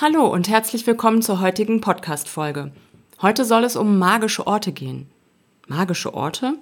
[0.00, 2.72] Hallo und herzlich willkommen zur heutigen Podcast-Folge.
[3.22, 5.06] Heute soll es um magische Orte gehen.
[5.68, 6.54] Magische Orte?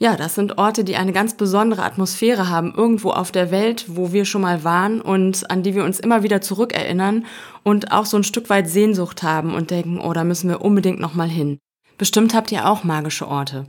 [0.00, 4.12] Ja, das sind Orte, die eine ganz besondere Atmosphäre haben, irgendwo auf der Welt, wo
[4.12, 7.24] wir schon mal waren und an die wir uns immer wieder zurückerinnern
[7.62, 10.98] und auch so ein Stück weit Sehnsucht haben und denken, oh, da müssen wir unbedingt
[10.98, 11.60] nochmal hin.
[11.98, 13.66] Bestimmt habt ihr auch magische Orte.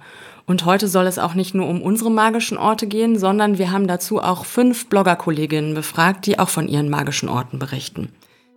[0.48, 3.86] Und heute soll es auch nicht nur um unsere magischen Orte gehen, sondern wir haben
[3.86, 8.10] dazu auch fünf Bloggerkolleginnen befragt, die auch von ihren magischen Orten berichten.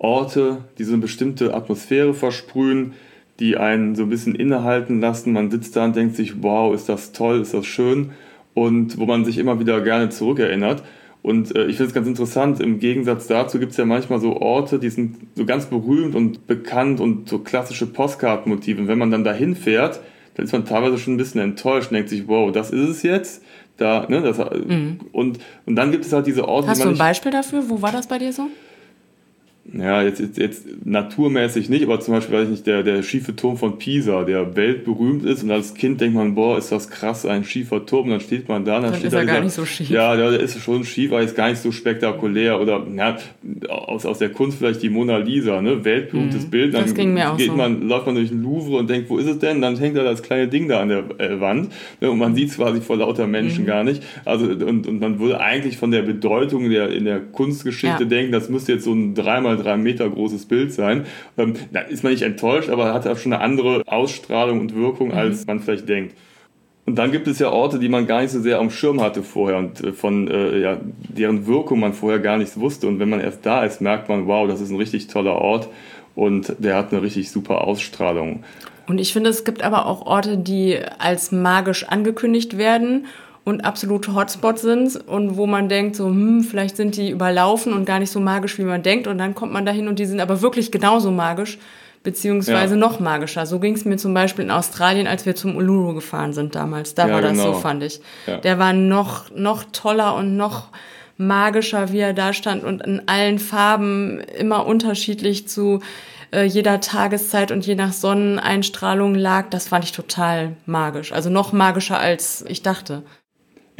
[0.00, 2.94] Orte, die so eine bestimmte Atmosphäre versprühen,
[3.38, 5.32] die einen so ein bisschen innehalten lassen.
[5.32, 8.10] Man sitzt da und denkt sich, wow, ist das toll, ist das schön
[8.54, 10.82] und wo man sich immer wieder gerne zurückerinnert.
[11.22, 14.40] Und äh, ich finde es ganz interessant, im Gegensatz dazu gibt es ja manchmal so
[14.40, 18.80] Orte, die sind so ganz berühmt und bekannt und so klassische Postkartenmotive.
[18.80, 20.00] Und wenn man dann dahin fährt,
[20.34, 23.02] dann ist man teilweise schon ein bisschen enttäuscht und denkt sich, wow, das ist es
[23.02, 23.42] jetzt.
[23.76, 25.00] Da, ne, das, mhm.
[25.12, 26.68] und, und dann gibt es halt diese Orte.
[26.68, 27.68] Hast du ein Beispiel dafür?
[27.68, 28.48] Wo war das bei dir so?
[29.72, 33.36] Ja, jetzt, jetzt, jetzt naturmäßig nicht, aber zum Beispiel, weiß ich nicht, der, der schiefe
[33.36, 37.24] Turm von Pisa, der weltberühmt ist und als Kind denkt man, boah, ist das krass,
[37.24, 39.34] ein schiefer Turm, und dann steht man da, dann, dann steht ist da er dieser,
[39.34, 39.90] gar nicht so schief.
[39.90, 43.16] Ja, der ist schon schief, aber ist gar nicht so spektakulär oder ja,
[43.68, 47.14] aus, aus der Kunst vielleicht die Mona Lisa, ne, weltberühmtes mhm, Bild, dann das ging
[47.14, 47.54] mir auch geht so.
[47.54, 49.60] man, läuft man durch den Louvre und denkt, wo ist es denn?
[49.60, 52.50] Dann hängt da das kleine Ding da an der äh, Wand ne, und man sieht
[52.50, 53.68] es quasi vor lauter Menschen mhm.
[53.68, 54.02] gar nicht.
[54.24, 58.08] Also und, und man würde eigentlich von der Bedeutung der in der Kunstgeschichte Ja.
[58.08, 61.06] denken, das müsste jetzt so ein dreimal drei Meter großes Bild sein.
[61.38, 65.12] Ähm, da ist man nicht enttäuscht, aber hat auch schon eine andere Ausstrahlung und Wirkung,
[65.12, 66.14] als man vielleicht denkt.
[66.86, 69.22] Und dann gibt es ja Orte, die man gar nicht so sehr am Schirm hatte
[69.22, 72.88] vorher und äh, von äh, ja, deren Wirkung man vorher gar nichts wusste.
[72.88, 75.68] Und wenn man erst da ist, merkt man, wow, das ist ein richtig toller Ort
[76.14, 78.42] und der hat eine richtig super Ausstrahlung.
[78.88, 83.06] Und ich finde, es gibt aber auch Orte, die als magisch angekündigt werden
[83.44, 87.84] und absolute Hotspots sind und wo man denkt, so, hm, vielleicht sind die überlaufen und
[87.86, 89.06] gar nicht so magisch, wie man denkt.
[89.06, 91.58] Und dann kommt man dahin und die sind aber wirklich genauso magisch,
[92.02, 92.80] beziehungsweise Ja.
[92.80, 93.46] noch magischer.
[93.46, 96.94] So ging es mir zum Beispiel in Australien, als wir zum Uluru gefahren sind damals.
[96.94, 97.52] Da Ja, war das genau.
[97.52, 98.00] so, fand ich.
[98.26, 98.36] Ja.
[98.38, 100.68] Der war noch, noch toller und noch
[101.16, 105.80] magischer, wie er da stand und in allen Farben immer unterschiedlich zu
[106.32, 109.50] äh, jeder Tageszeit und je nach Sonneneinstrahlung lag.
[109.50, 111.12] Das fand ich total magisch.
[111.12, 113.02] Also noch magischer, als ich dachte.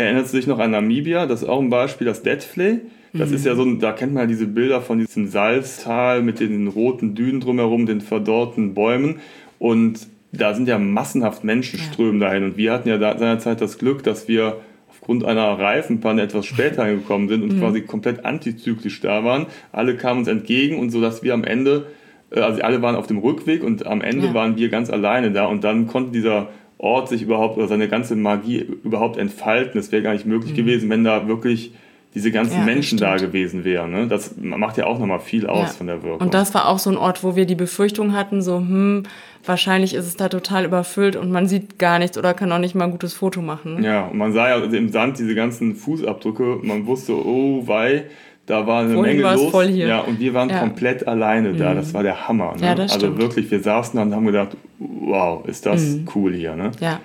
[0.01, 1.27] Erinnerst du dich noch an Namibia?
[1.27, 2.81] Das ist auch ein Beispiel, das Deathflay.
[3.13, 6.69] Das ist ja so, da kennt man ja diese Bilder von diesem Salztal mit den
[6.69, 9.19] roten Dünen drumherum, den verdorrten Bäumen.
[9.59, 12.45] Und da sind ja massenhaft Menschenströme dahin.
[12.45, 16.85] Und wir hatten ja da seinerzeit das Glück, dass wir aufgrund einer Reifenpanne etwas später
[16.85, 19.47] angekommen sind und quasi komplett antizyklisch da waren.
[19.73, 21.87] Alle kamen uns entgegen und so, dass wir am Ende,
[22.31, 24.35] äh, also alle waren auf dem Rückweg und am Ende Ja.
[24.35, 25.47] waren wir ganz alleine da.
[25.47, 26.49] Und dann konnte dieser
[26.83, 29.79] Ort sich überhaupt oder seine ganze Magie überhaupt entfalten.
[29.79, 31.73] Es wäre gar nicht möglich gewesen, wenn da wirklich
[32.15, 32.59] diese ganzen Mhm.
[32.61, 33.33] Ja, das Menschen da stimmt.
[33.33, 33.93] gewesen wären.
[33.93, 34.09] Ne?
[34.09, 35.75] Das macht ja auch nochmal viel aus Ja.
[35.75, 36.21] von der Wirkung.
[36.23, 39.05] Und das war auch so ein Ort, wo wir die Befürchtung hatten, so, hm,
[39.45, 42.75] wahrscheinlich ist es da total überfüllt und man sieht gar nichts oder kann auch nicht
[42.75, 43.81] mal ein gutes Foto machen.
[43.81, 43.87] ne?
[43.87, 46.59] ja, und man sah ja im Sand diese ganzen Fußabdrücke.
[46.63, 48.05] Man wusste, oh, wei,
[48.51, 49.51] da war eine Vorhin Menge es los.
[49.51, 49.87] voll hier.
[49.87, 50.57] Ja, und wir waren Ja.
[50.57, 50.61] Mhm.
[50.61, 51.75] komplett alleine da.
[51.75, 52.55] Das war der Hammer.
[52.59, 52.67] Ne?
[52.67, 53.21] Ja, das also stimmt.
[53.23, 56.09] wirklich, wir saßen da und haben gedacht, wow, ist das Mhm.
[56.15, 56.55] cool hier.
[56.57, 56.73] Ne?
[56.81, 57.01] Ja.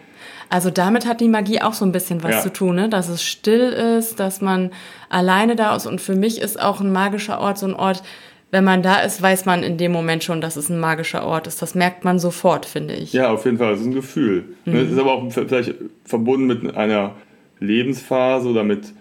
[0.50, 2.42] Also damit hat die Magie auch so ein bisschen was Ja.
[2.42, 2.88] zu tun, ne?
[2.90, 3.62] dass es still
[3.98, 4.72] ist, dass man
[5.10, 5.86] alleine da ist.
[5.88, 8.04] Und für mich ist auch ein magischer Ort so ein Ort,
[8.52, 11.48] wenn man da ist, weiß man in dem Moment schon, dass es ein magischer Ort
[11.48, 11.62] ist.
[11.62, 13.12] Das merkt man sofort, finde ich.
[13.12, 13.72] Ja, auf jeden Fall.
[13.72, 14.46] Das ist ein Gefühl.
[14.66, 14.74] Mhm.
[14.74, 15.74] Ne, Das ist aber auch vielleicht
[16.06, 17.12] verbunden mit einer
[17.60, 18.94] Lebensphase oder mit,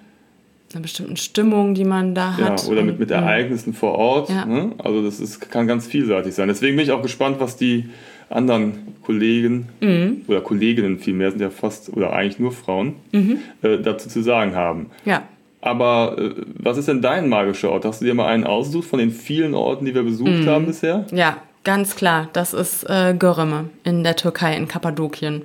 [0.74, 2.66] Eine bestimmte Stimmung, die man da ja, hat.
[2.68, 4.28] oder mit, mit Ereignissen vor Ort.
[4.28, 4.44] Ja.
[4.44, 4.72] Ne?
[4.78, 6.48] Also das ist, kann ganz vielseitig sein.
[6.48, 7.88] Deswegen bin ich auch gespannt, was die
[8.28, 10.22] anderen Kollegen Mhm.
[10.26, 13.38] oder Kolleginnen vielmehr, sind ja fast oder eigentlich nur Frauen, Mhm.
[13.62, 14.90] äh, dazu zu sagen haben.
[15.04, 15.22] Ja.
[15.60, 17.84] Aber äh, was ist denn dein magischer Ort?
[17.84, 20.46] Hast du dir mal einen ausgesucht von den vielen Orten, die wir besucht Mhm.
[20.46, 21.06] haben bisher?
[21.12, 22.28] Ja, ganz klar.
[22.32, 25.42] Das ist äh, Göreme in der Türkei, in Kappadokien.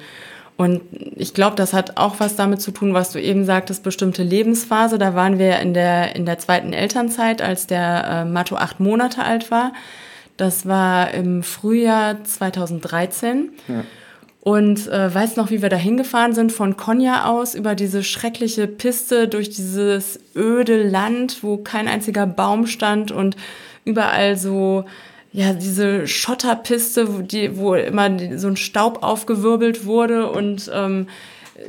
[0.59, 0.81] Und
[1.15, 4.97] ich glaube, das hat auch was damit zu tun, was du eben sagtest, bestimmte Lebensphase.
[4.97, 9.23] Da waren wir in der, in der zweiten Elternzeit, als der äh, Matto acht Monate
[9.23, 9.71] alt war.
[10.35, 13.51] Das war im Frühjahr 2013.
[14.41, 18.67] Und äh, weiß noch, wie wir da hingefahren sind von Konya aus über diese schreckliche
[18.67, 23.37] Piste durch dieses öde Land, wo kein einziger Baum stand und
[23.85, 24.83] überall so
[25.31, 31.07] ja, diese Schotterpiste, wo, die, wo immer so ein Staub aufgewirbelt wurde und ähm,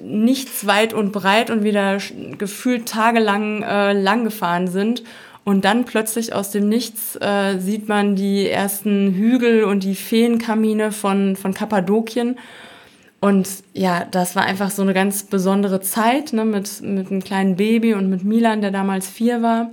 [0.03, 1.99] nichts weit und breit und wieder
[2.39, 5.03] gefühlt tagelang äh, lang gefahren sind.
[5.45, 10.93] Und dann plötzlich aus dem Nichts äh, sieht man die ersten Hügel und die Feenkamine
[10.93, 12.39] von, von Kappadokien.
[13.21, 17.57] Und ja, das war einfach so eine ganz besondere Zeit ne, mit, mit einem kleinen
[17.57, 19.71] Baby und mit Milan, der damals vier war.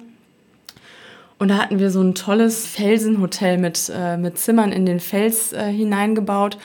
[1.39, 5.54] Und da hatten wir so ein tolles Felsenhotel mit, äh, mit Zimmern in den Fels
[5.54, 6.57] äh, hineingebaut.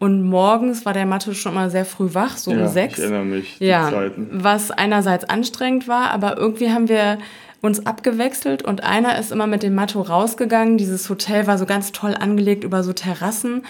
[0.00, 2.98] Und morgens war der Mathe schon mal sehr früh wach, so ja, um sechs.
[2.98, 3.58] Ich erinnere mich.
[3.58, 4.28] Die ja, Zeiten.
[4.32, 7.18] was einerseits anstrengend war, aber irgendwie haben wir
[7.60, 10.78] uns abgewechselt und einer ist immer mit dem Matto rausgegangen.
[10.78, 13.62] Dieses Hotel war so ganz toll angelegt über so Terrassen.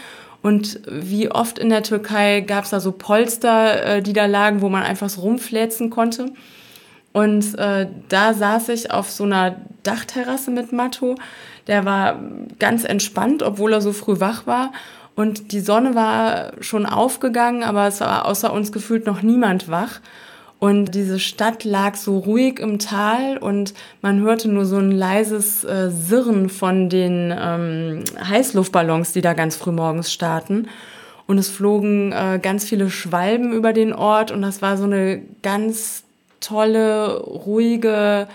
[0.43, 4.63] Und wie oft in der Türkei gab es da so Polster, äh, die da lagen,
[4.63, 6.33] wo man einfach so rumfläzen konnte.
[7.13, 11.17] Und äh, da saß ich auf so einer Dachterrasse mit Matto.
[11.67, 12.21] Der war
[12.59, 14.73] ganz entspannt, obwohl er so früh wach war.
[15.17, 20.01] Und die Sonne war schon aufgegangen, aber es war außer uns gefühlt noch niemand wach.
[20.61, 23.73] Und diese Stadt lag so ruhig im Tal und
[24.03, 29.57] man hörte nur so ein leises äh, Sirren von den ähm, Heißluftballons, die da ganz
[29.57, 30.69] früh morgens starten.
[31.27, 35.23] Und es flogen äh, ganz viele Schwalben über den Ort und das war so eine
[35.43, 36.05] ganz
[36.41, 38.27] tolle, ruhige,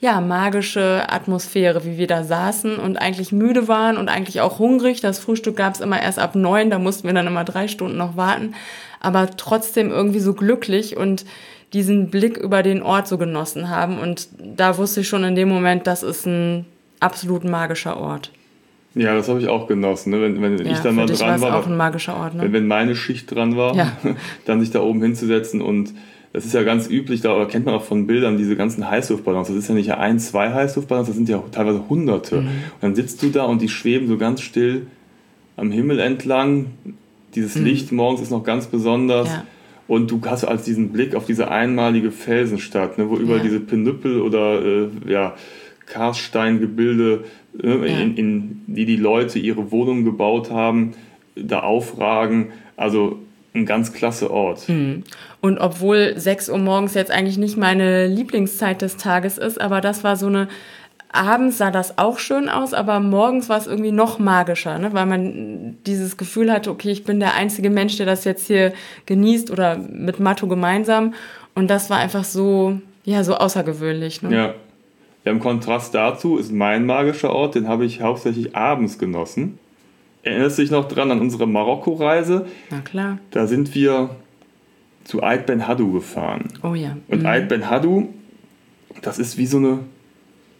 [0.00, 5.00] ja, magische Atmosphäre, wie wir da saßen und eigentlich müde waren und eigentlich auch hungrig.
[5.00, 7.96] Das Frühstück gab es immer erst ab neun, da mussten wir dann immer drei Stunden
[7.96, 8.54] noch warten,
[9.00, 11.24] aber trotzdem irgendwie so glücklich und
[11.72, 13.98] diesen Blick über den Ort so genossen haben.
[13.98, 16.66] Und da wusste ich schon in dem Moment, das ist ein
[17.00, 18.30] absolut magischer Ort.
[18.94, 20.10] Ja, das habe ich auch genossen.
[20.10, 20.20] Ne?
[20.20, 22.42] Wenn, wenn ja, ich dann mal dran war, auch ein magischer Ort, ne?
[22.42, 23.92] wenn, wenn meine Schicht dran war, ja.
[24.44, 25.92] dann sich da oben hinzusetzen und
[26.34, 29.46] das ist ja ganz üblich, da kennt man auch von Bildern diese ganzen Heißluftballons.
[29.46, 32.40] Das ist ja nicht ein, zwei Heißluftballons, das sind ja teilweise Hunderte.
[32.40, 32.48] Mhm.
[32.48, 34.88] Und dann sitzt du da und die schweben so ganz still
[35.56, 36.72] am Himmel entlang.
[37.36, 37.64] Dieses mhm.
[37.66, 39.28] Licht morgens ist noch ganz besonders.
[39.28, 39.46] Ja.
[39.86, 43.44] Und du hast als diesen Blick auf diese einmalige Felsenstadt, ne, wo überall ja.
[43.44, 45.36] diese Penüppel oder äh, ja,
[45.86, 47.26] Karsteingebilde,
[47.62, 48.00] äh, ja.
[48.00, 50.94] in, in die die Leute ihre Wohnungen gebaut haben,
[51.36, 52.48] da aufragen.
[52.76, 53.20] Also
[53.54, 54.68] ein ganz klasse Ort.
[54.68, 55.04] Mhm.
[55.44, 60.02] Und obwohl 6 Uhr morgens jetzt eigentlich nicht meine Lieblingszeit des Tages ist, aber das
[60.02, 60.48] war so eine,
[61.12, 64.94] abends sah das auch schön aus, aber morgens war es irgendwie noch magischer, ne?
[64.94, 68.72] weil man dieses Gefühl hatte, okay, ich bin der einzige Mensch, der das jetzt hier
[69.04, 71.12] genießt oder mit Matto gemeinsam.
[71.54, 74.22] Und das war einfach so, ja, so außergewöhnlich.
[74.22, 74.34] Ne?
[74.34, 74.46] Ja.
[74.46, 75.30] ja.
[75.30, 79.58] Im Kontrast dazu ist mein magischer Ort, den habe ich hauptsächlich abends genossen.
[80.22, 82.46] Erinnerst du dich noch dran an unsere Marokko-Reise?
[82.70, 83.18] Na klar.
[83.30, 84.08] Da sind wir
[85.04, 86.48] zu Ait Ben Haddou gefahren.
[86.62, 86.96] Oh ja.
[87.08, 87.26] Und mhm.
[87.26, 88.08] Ait Ben Haddou,
[89.02, 89.80] das ist wie so eine,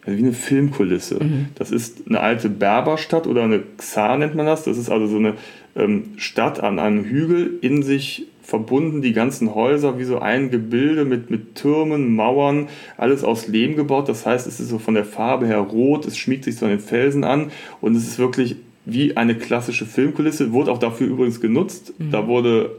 [0.04, 1.22] wie eine Filmkulisse.
[1.22, 1.46] Mhm.
[1.54, 4.64] Das ist eine alte Berberstadt oder eine Xar nennt man das.
[4.64, 5.34] Das ist also so eine
[5.76, 11.06] ähm, Stadt an einem Hügel, in sich verbunden, die ganzen Häuser wie so ein Gebilde
[11.06, 12.68] mit, mit Türmen, Mauern,
[12.98, 14.08] alles aus Lehm gebaut.
[14.08, 16.70] Das heißt, es ist so von der Farbe her rot, es schmiegt sich so an
[16.70, 17.50] den Felsen an
[17.80, 21.94] und es ist wirklich wie eine klassische Filmkulisse, wurde auch dafür übrigens genutzt.
[21.98, 22.10] Mhm.
[22.10, 22.72] Da wurde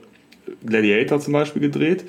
[0.65, 2.05] Gladiator zum Beispiel gedreht.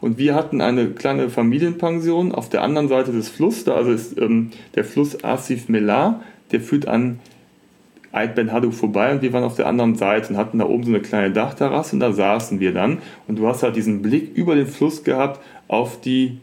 [0.00, 3.64] Und wir hatten eine kleine Familienpension auf der anderen Seite des Flusses.
[3.64, 7.20] Da also ist ähm, der Fluss Asif Melar, der führt an
[8.10, 10.84] Ait Ben Haddou vorbei und wir waren auf der anderen Seite und hatten da oben
[10.84, 12.98] so eine kleine Dachterrasse und da saßen wir dann.
[13.26, 16.38] Und du hast halt diesen Blick über den Fluss gehabt auf die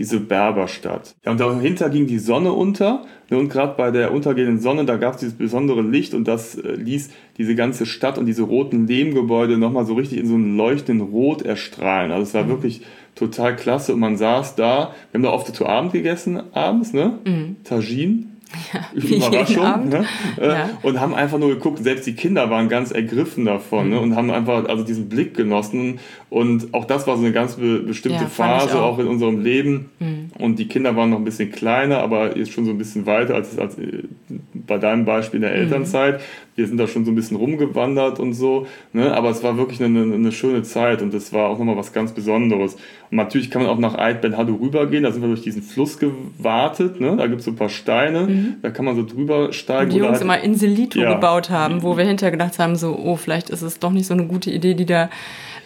[0.00, 1.14] diese Berberstadt.
[1.26, 3.04] Ja, und dahinter ging die Sonne unter.
[3.28, 6.54] Ne, und gerade bei der untergehenden Sonne, da gab es dieses besondere Licht und das
[6.54, 10.56] äh, ließ diese ganze Stadt und diese roten Lehmgebäude nochmal so richtig in so einem
[10.56, 12.12] leuchtenden Rot erstrahlen.
[12.12, 12.48] Also es war mhm.
[12.48, 12.80] wirklich
[13.14, 17.18] total klasse und man saß da, wir haben da oft zu Abend gegessen, abends, ne?
[17.26, 17.56] Mhm.
[17.64, 18.24] Tagine
[18.72, 19.88] ja, Überraschung.
[19.88, 20.04] Ne?
[20.38, 20.70] Äh, ja.
[20.82, 23.90] Und haben einfach nur geguckt, selbst die Kinder waren ganz ergriffen davon mhm.
[23.90, 24.00] ne?
[24.00, 26.00] und haben einfach also diesen Blick genossen.
[26.30, 28.94] Und auch das war so eine ganz be bestimmte ja, Phase, auch.
[28.94, 28.98] auch.
[29.00, 29.90] in unserem Leben.
[29.98, 30.30] Mhm.
[30.38, 33.34] Und die Kinder waren noch ein bisschen kleiner, aber jetzt schon so ein bisschen weiter
[33.34, 34.04] als, als äh,
[34.54, 35.62] bei deinem Beispiel in der mhm.
[35.62, 36.20] Elternzeit.
[36.54, 38.68] Wir sind da schon so ein bisschen rumgewandert und so.
[38.92, 39.12] Ne?
[39.12, 42.12] Aber es war wirklich eine, eine schöne Zeit und es war auch nochmal was ganz
[42.12, 42.74] Besonderes.
[43.10, 45.02] Und natürlich kann man auch nach Ait Ben Haddou rübergehen.
[45.02, 47.00] Da sind wir durch diesen Fluss gewartet.
[47.00, 47.16] Ne?
[47.16, 48.28] Da gibt es so ein paar Steine.
[48.28, 48.54] Mhm.
[48.62, 49.90] Da kann man so drüber steigen.
[49.90, 52.96] Und die Jungs halt, immer Inselito ja, gebaut haben, wo wir hinterher gedacht haben, so,
[52.96, 55.10] oh, vielleicht ist es doch nicht so eine gute Idee, die da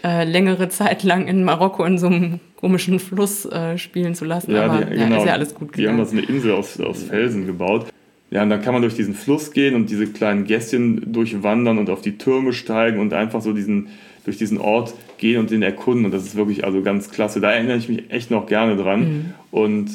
[0.05, 4.53] äh, längere Zeit lang in Marokko in so einem komischen Fluss äh, spielen zu lassen.
[4.55, 5.19] Ja, Aber die, ja, genau.
[5.19, 5.83] ist ja alles gut gegangen.
[5.83, 7.87] Die haben da so eine Insel aus, aus Felsen gebaut.
[8.31, 11.89] Ja, und dann kann man durch diesen Fluss gehen und diese kleinen Gässchen durchwandern und
[11.89, 13.89] auf die Türme steigen und einfach so diesen,
[14.25, 16.05] durch diesen Ort gehen und den erkunden.
[16.07, 17.41] Und das ist wirklich also ganz klasse.
[17.41, 19.01] Da erinnere ich mich echt noch gerne dran.
[19.01, 19.35] Mhm.
[19.53, 19.91] Und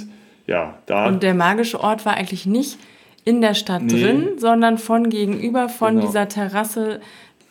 [0.48, 1.08] ja, da.
[1.08, 2.78] Und der magische Ort war eigentlich nicht
[3.25, 4.01] in der Stadt Nee.
[4.01, 6.06] drin, sondern von gegenüber von Genau.
[6.08, 7.01] dieser Terrasse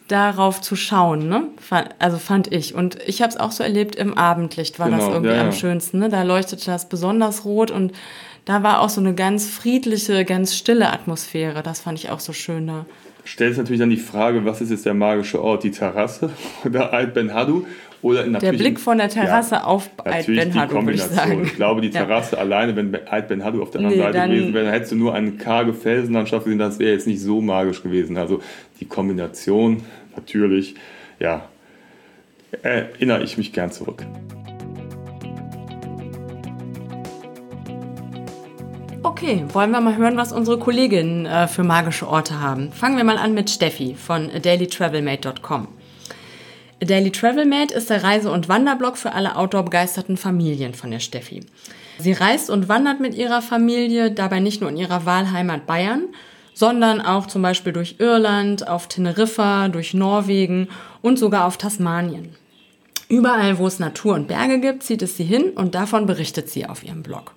[0.08, 1.44] darauf zu schauen, ne?
[1.98, 2.74] Also fand ich.
[2.74, 5.46] Und ich habe es auch so erlebt, im Abendlicht war das Genau, irgendwie ja, am
[5.46, 5.52] ja.
[5.52, 5.98] schönsten.
[5.98, 6.08] Ne?
[6.08, 7.92] Da leuchtete das besonders rot und
[8.44, 11.62] da war auch so eine ganz friedliche, ganz stille Atmosphäre.
[11.62, 12.86] Das fand ich auch so schön da.
[13.24, 15.62] Stellt sich natürlich dann die Frage, was ist jetzt der magische Ort?
[15.62, 16.30] Die Terrasse
[16.64, 17.66] oder Alt Ben Hadu?
[18.00, 21.00] Oder Der Blick von der Terrasse Ja, auf Alt Natürlich Ben die Hadu, würde ich
[21.00, 21.28] Kombination.
[21.30, 21.42] sagen.
[21.44, 22.04] Ich glaube, die Ja.
[22.04, 24.92] Terrasse alleine, wenn Alt Ben Hadu auf der anderen Nee, Seite gewesen wäre, dann hättest
[24.92, 26.60] du nur eine karge Felsenlandschaft gesehen.
[26.60, 28.16] Das wäre jetzt nicht so magisch gewesen.
[28.16, 28.40] Also
[28.80, 29.82] die Kombination,
[30.14, 30.74] natürlich,
[31.18, 31.48] ja,
[32.62, 34.04] erinnere ich mich gern zurück.
[39.02, 42.72] Okay, wollen wir mal hören, was unsere Kolleginnen äh, für magische Orte haben.
[42.72, 45.68] Fangen wir mal an mit Steffi von dailytravelmate.com.
[46.80, 51.40] Daily Travelmate ist der Reise- und Wanderblog für alle outdoor-begeisterten Familien von der Steffi.
[51.98, 56.04] Sie reist und wandert mit ihrer Familie dabei nicht nur in ihrer Wahlheimat Bayern,
[56.58, 60.66] sondern auch zum Beispiel durch Irland, auf Teneriffa, durch Norwegen
[61.02, 62.34] und sogar auf Tasmanien.
[63.08, 66.66] Überall, wo es Natur und Berge gibt, zieht es sie hin und davon berichtet sie
[66.66, 67.32] auf ihrem Blog.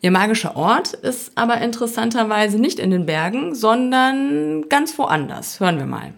[0.00, 5.60] Ihr magischer Ort ist aber interessanterweise nicht in den Bergen, sondern ganz woanders.
[5.60, 6.12] Hören wir mal.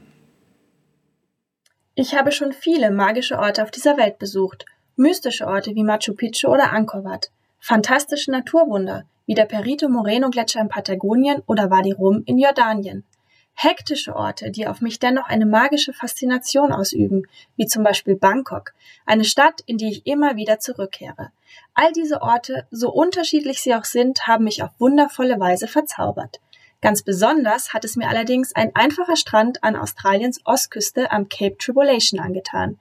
[1.94, 4.64] Ich habe schon viele magische Orte auf dieser Welt besucht.
[4.96, 7.30] Mystische Orte wie Machu Picchu oder Angkor Wat.
[7.60, 13.04] Fantastische Naturwunder wie der Perito Moreno Gletscher in Patagonien oder Wadi Rum in Jordanien.
[13.58, 17.22] Hektische Orte, die auf mich dennoch eine magische Faszination ausüben,
[17.56, 18.74] wie zum Beispiel Bangkok,
[19.06, 21.30] eine Stadt, in die ich immer wieder zurückkehre.
[21.72, 26.40] All diese Orte, so unterschiedlich sie auch sind, haben mich auf wundervolle Weise verzaubert.
[26.82, 32.20] Ganz besonders hat es mir allerdings ein einfacher Strand an Australiens Ostküste am Cape Tribulation
[32.20, 32.78] angetan.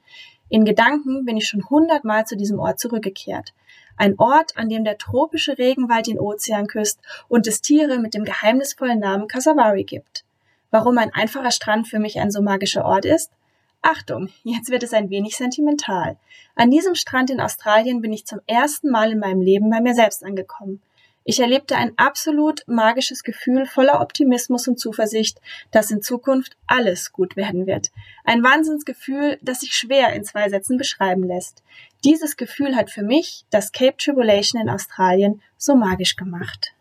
[0.48, 3.54] In Gedanken bin ich schon hundertmal zu diesem Ort zurückgekehrt.
[3.96, 8.24] Ein Ort, an dem der tropische Regenwald den Ozean küsst und es Tiere mit dem
[8.24, 10.24] geheimnisvollen Namen Kasawari gibt.
[10.70, 13.30] Warum ein einfacher Strand für mich ein so magischer Ort ist?
[13.82, 16.16] Achtung, jetzt wird es ein wenig sentimental.
[16.56, 19.94] An diesem Strand in Australien bin ich zum ersten Mal in meinem Leben bei mir
[19.94, 20.82] selbst angekommen.
[21.28, 25.40] Ich erlebte ein absolut magisches Gefühl voller Optimismus und Zuversicht,
[25.72, 27.90] dass in Zukunft alles gut werden wird.
[28.22, 31.64] Ein Wahnsinnsgefühl, das sich schwer in zwei Sätzen beschreiben lässt.
[32.04, 36.76] Dieses Gefühl hat für mich das Cape Tribulation in Australien so magisch gemacht.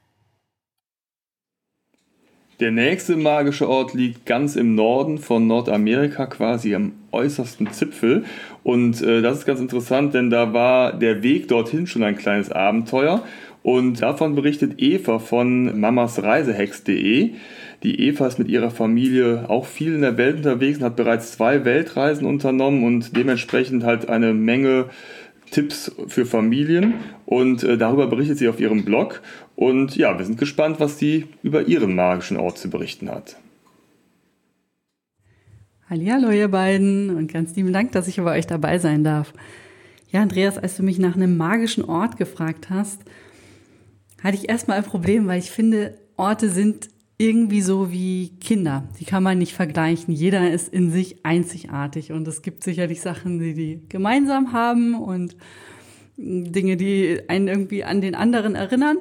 [2.59, 8.23] Der nächste magische Ort liegt ganz im Norden von Nordamerika, quasi am äußersten Zipfel.
[8.63, 12.51] Und äh, das ist ganz interessant, denn da war der Weg dorthin schon ein kleines
[12.51, 13.23] Abenteuer.
[13.65, 17.31] Und davon berichtet Eva von mamasreisehex.de.
[17.81, 21.31] Die Eva ist mit ihrer Familie auch viel in der Welt unterwegs und hat bereits
[21.31, 24.91] zwei Weltreisen unternommen und dementsprechend halt eine Menge
[25.49, 26.93] Tipps für Familien
[27.25, 29.23] und äh, darüber berichtet sie auf ihrem Blog.
[29.55, 33.35] Und ja, wir sind gespannt, was sie über ihren magischen Ort zu berichten hat.
[35.89, 39.33] Hallo ihr beiden und ganz lieben Dank, dass ich bei euch dabei sein darf.
[40.11, 43.01] Ja, Andreas, als du mich nach einem magischen Ort gefragt hast,
[44.25, 48.89] hatte ich erstmal ein Problem, weil ich finde, Orte sind irgendwie so wie Kinder.
[48.99, 50.13] Die kann man nicht vergleichen.
[50.13, 55.37] Jeder ist in sich einzigartig und es gibt sicherlich Sachen, die die gemeinsam haben und
[56.17, 58.97] Dinge, die einen irgendwie an den anderen erinnern.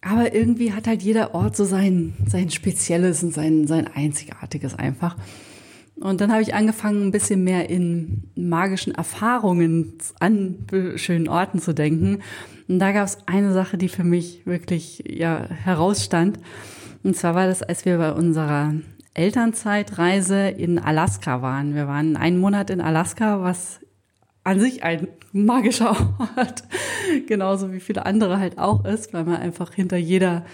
[0.00, 5.16] Aber irgendwie hat halt jeder Ort so sein, sein Spezielles und sein, sein Einzigartiges einfach.
[6.00, 10.66] Und dann habe ich angefangen, ein bisschen mehr in magischen Erfahrungen an
[10.96, 12.20] schönen Orten zu denken.
[12.68, 16.38] Und da gab es eine Sache, die für mich wirklich ja, herausstand.
[17.02, 18.74] Und zwar war das, als wir bei unserer
[19.12, 21.74] Elternzeitreise in Alaska waren.
[21.74, 23.80] Wir waren einen Monat in Alaska, was
[24.42, 25.90] an sich ein magischer
[26.36, 26.64] Ort,
[27.26, 30.46] genauso wie viele andere halt auch ist, weil man einfach hinter jeder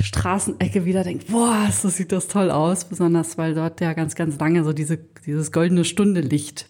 [0.00, 4.38] Straßenecke wieder denkt, boah, so sieht das toll aus, besonders weil dort ja ganz, ganz
[4.38, 6.68] lange so diese, dieses goldene Stunde Licht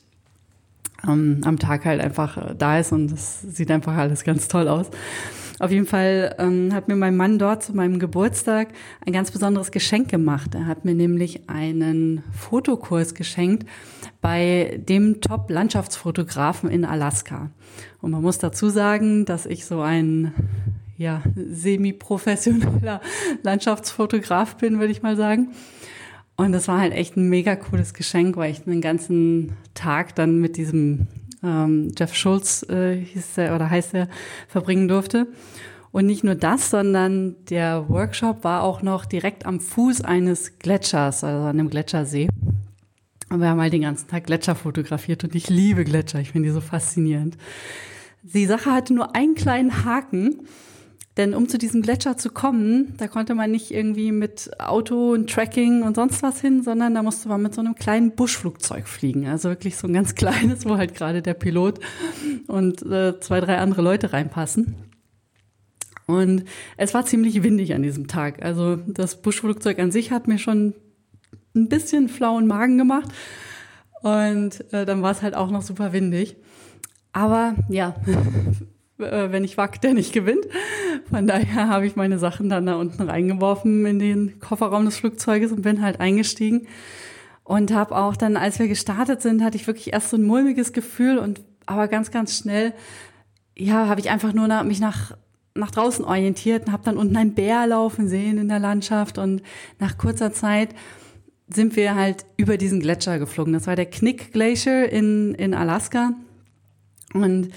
[1.07, 4.91] ähm, am Tag halt einfach da ist und das sieht einfach alles ganz toll aus.
[5.61, 8.69] Auf jeden Fall ähm, hat mir mein Mann dort zu meinem Geburtstag
[9.07, 10.55] ein ganz besonderes Geschenk gemacht.
[10.55, 13.69] Er hat mir nämlich einen Fotokurs geschenkt
[14.21, 17.51] bei dem Top-Landschaftsfotografen in Alaska.
[18.01, 20.35] Und man muss dazu sagen, dass ich so ein
[20.97, 23.01] ja, semi-professioneller
[23.43, 25.49] Landschaftsfotograf bin, würde ich mal sagen.
[26.37, 30.41] Und das war halt echt ein mega cooles Geschenk, weil ich einen ganzen Tag dann
[30.41, 31.07] mit diesem
[31.43, 34.09] ähm, Jeff Schulz äh, hieß er oder heißt er
[34.49, 35.29] verbringen durfte.
[35.93, 41.23] Und nicht nur das, sondern der Workshop war auch noch direkt am Fuß eines Gletschers,
[41.23, 42.29] also an einem Gletschersee.
[43.31, 46.49] Und wir haben halt den ganzen Tag Gletscher fotografiert und ich liebe Gletscher, ich finde
[46.49, 47.37] die so faszinierend.
[48.23, 50.49] Die Sache hatte nur einen kleinen Haken.
[51.17, 55.31] Denn um zu diesem Gletscher zu kommen, da konnte man nicht irgendwie mit Auto und
[55.31, 59.29] Tracking und sonst was hin, sondern da musste man mit so einem kleinen Buschflugzeug fliegen.
[59.29, 61.79] Also wirklich so ein ganz kleines, wo halt gerade der Pilot
[62.49, 64.75] und äh, zwei, drei andere Leute reinpassen.
[66.07, 66.45] Und
[66.77, 68.45] es war ziemlich windig an diesem Tag.
[68.45, 70.75] Also das Buschflugzeug an sich hat mir schon
[71.55, 73.09] ein bisschen flauen Magen gemacht.
[74.03, 76.37] Und äh, dann war es halt auch noch super windig.
[77.13, 77.95] Aber ja,
[78.99, 80.47] äh, wenn ich wagt, der nicht gewinnt.
[81.11, 85.53] Von daher habe ich meine Sachen dann da unten reingeworfen in den Kofferraum des Flugzeuges
[85.53, 86.67] und bin halt eingestiegen.
[87.43, 90.73] Und habe auch dann, als wir gestartet sind, hatte ich wirklich erst so ein mulmiges
[90.73, 92.73] Gefühl und aber ganz, ganz schnell,
[93.57, 95.17] ja, habe ich einfach nur nach, mich nach,
[95.55, 99.43] nach draußen orientiert und habe dann unten ein Bär laufen sehen in der Landschaft und
[99.79, 100.71] nach kurzer Zeit
[101.49, 103.53] sind wir halt über diesen Gletscher geflogen.
[103.53, 106.13] Das war der Knick Glacier in, in Alaska.
[107.13, 107.51] Und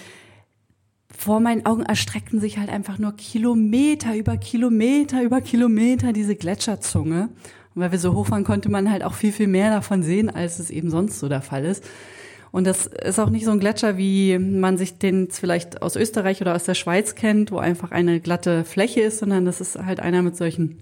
[1.18, 7.30] vor meinen Augen erstreckten sich halt einfach nur Kilometer über Kilometer über Kilometer diese Gletscherzunge.
[7.74, 10.30] Und weil wir so hoch waren, konnte man halt auch viel, viel mehr davon sehen,
[10.30, 11.84] als es eben sonst so der Fall ist.
[12.52, 16.40] Und das ist auch nicht so ein Gletscher, wie man sich den vielleicht aus Österreich
[16.40, 20.00] oder aus der Schweiz kennt, wo einfach eine glatte Fläche ist, sondern das ist halt
[20.00, 20.78] einer mit solchen,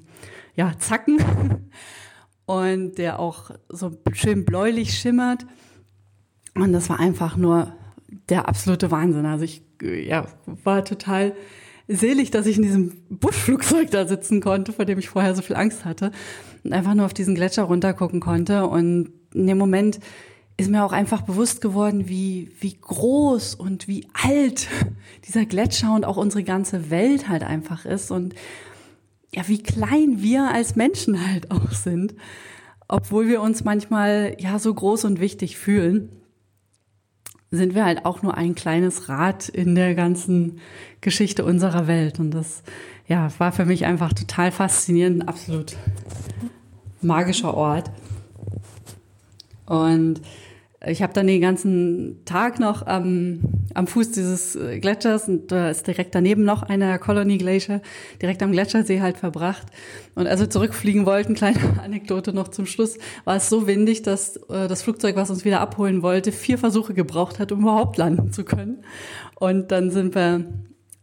[0.56, 1.18] ja, Zacken.
[2.46, 5.46] Und der auch so schön bläulich schimmert.
[6.54, 7.74] Und das war einfach nur
[8.30, 9.26] der absolute Wahnsinn.
[9.26, 10.28] Also ich ja,
[10.64, 11.34] war total
[11.88, 15.56] selig, dass ich in diesem Buschflugzeug da sitzen konnte, vor dem ich vorher so viel
[15.56, 16.12] Angst hatte
[16.64, 18.68] und einfach nur auf diesen Gletscher runtergucken konnte.
[18.68, 20.00] Und in dem Moment
[20.58, 24.68] ist mir auch einfach bewusst geworden, wie, wie groß und wie alt
[25.28, 28.36] dieser Gletscher und auch unsere ganze Welt halt einfach ist und
[29.34, 32.16] ja, wie klein wir als Menschen halt auch sind,
[32.88, 36.10] obwohl wir uns manchmal ja so groß und wichtig fühlen
[37.56, 40.60] sind wir halt auch nur ein kleines Rad in der ganzen
[41.02, 42.20] Geschichte unserer Welt.
[42.20, 42.64] Und das
[43.08, 45.76] ja, war für mich einfach total faszinierend, ein absolut
[47.02, 47.92] magischer Ort.
[49.66, 50.22] Und
[50.88, 53.40] ich habe dann den ganzen Tag noch am,
[53.74, 57.82] am Fuß dieses äh, Gletschers und da ist direkt daneben noch einer Colony Glacier,
[58.22, 59.68] direkt am Gletschersee halt verbracht.
[60.14, 64.38] Und als wir zurückfliegen wollten, kleine Anekdote noch zum Schluss, war es so windig, dass
[64.50, 68.32] äh, das Flugzeug, was uns wieder abholen wollte, vier Versuche gebraucht hat, um überhaupt landen
[68.32, 68.84] zu können.
[69.40, 70.46] Und dann sind wir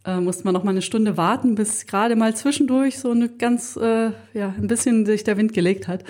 [0.05, 3.77] äh, musste man noch mal eine Stunde warten, bis gerade mal zwischendurch so eine ganz,
[3.77, 6.03] äh, ja, ein bisschen sich der Wind gelegt hat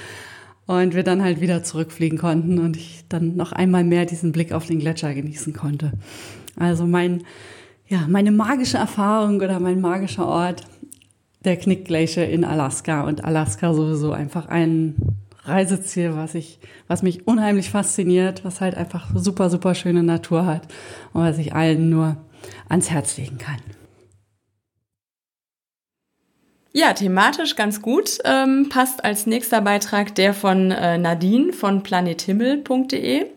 [0.65, 4.53] und wir dann halt wieder zurückfliegen konnten und ich dann noch einmal mehr diesen Blick
[4.53, 5.91] auf den Gletscher genießen konnte.
[6.57, 7.23] Also mein,
[7.87, 10.63] ja, meine magische Erfahrung oder mein magischer Ort,
[11.43, 14.95] der Knick Glacier in Alaska und Alaska sowieso einfach ein
[15.45, 20.67] Reiseziel, was ich, was mich unheimlich fasziniert, was halt einfach super, super schöne Natur hat
[21.11, 22.17] und was ich allen nur
[22.69, 23.59] ans Herz legen kann.
[26.75, 28.17] Ja, thematisch ganz gut.
[28.25, 33.27] Ähm, passt als nächster Beitrag der von äh, Nadine von planethimmel.de.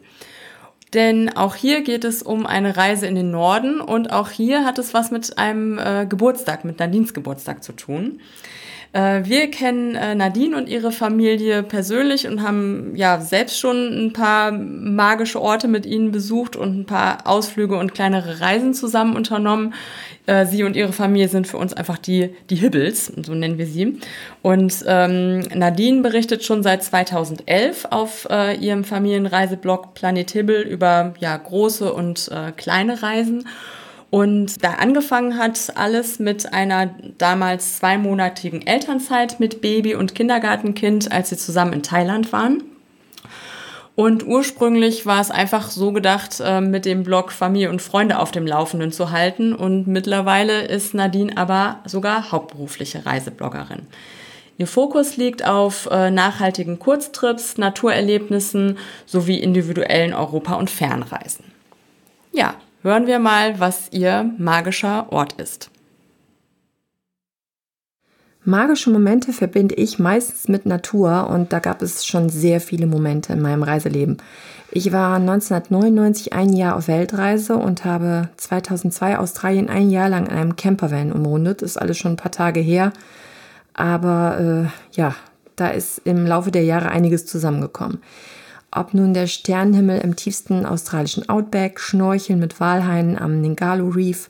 [0.94, 4.78] Denn auch hier geht es um eine Reise in den Norden und auch hier hat
[4.78, 8.20] es was mit einem äh, Geburtstag, mit Nadines Geburtstag zu tun.
[8.92, 14.12] Äh, wir kennen äh, Nadine und ihre Familie persönlich und haben ja selbst schon ein
[14.12, 19.74] paar magische Orte mit ihnen besucht und ein paar Ausflüge und kleinere Reisen zusammen unternommen.
[20.26, 23.66] Äh, sie und ihre Familie sind für uns einfach die, die Hibbels, so nennen wir
[23.66, 23.98] sie.
[24.42, 31.36] Und ähm, Nadine berichtet schon seit 2011 auf äh, ihrem Familienreiseblog Planet Hibbel über ja,
[31.36, 33.44] große und äh, kleine Reisen.
[34.10, 41.30] Und da angefangen hat alles mit einer damals zweimonatigen Elternzeit mit Baby und Kindergartenkind, als
[41.30, 42.62] sie zusammen in Thailand waren.
[43.96, 48.30] Und ursprünglich war es einfach so gedacht, äh, mit dem Blog Familie und Freunde auf
[48.30, 49.54] dem Laufenden zu halten.
[49.54, 53.86] Und mittlerweile ist Nadine aber sogar hauptberufliche Reisebloggerin.
[54.58, 61.46] Ihr Fokus liegt auf äh, nachhaltigen Kurztrips, Naturerlebnissen sowie individuellen Europa- und Fernreisen.
[62.32, 62.54] Ja,
[62.86, 65.70] Hören wir mal, was Ihr magischer Ort ist.
[68.44, 73.32] Magische Momente verbinde ich meistens mit Natur und da gab es schon sehr viele Momente
[73.32, 74.18] in meinem Reiseleben.
[74.70, 80.36] Ich war 1999 ein Jahr auf Weltreise und habe 2002 Australien ein Jahr lang in
[80.36, 81.62] einem Campervan umrundet.
[81.62, 82.92] Ist alles schon ein paar Tage her,
[83.74, 85.16] aber äh, ja,
[85.56, 88.00] da ist im Laufe der Jahre einiges zusammengekommen.
[88.76, 94.28] Ob nun der Sternenhimmel im tiefsten australischen Outback, Schnorcheln mit Walhainen am Ningalo Reef,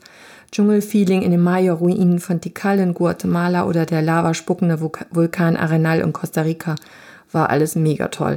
[0.53, 6.43] Dschungelfeeling in den Maya-Ruinen von Tikal in Guatemala oder der lavaspuckende Vulkan Arenal in Costa
[6.43, 6.77] Rica
[7.33, 8.37] war alles mega toll.